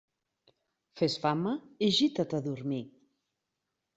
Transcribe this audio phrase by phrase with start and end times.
[1.01, 1.51] Fes fama
[1.87, 2.83] i gita't a dormir.